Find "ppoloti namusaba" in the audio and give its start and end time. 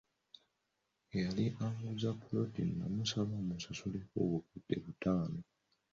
2.17-3.35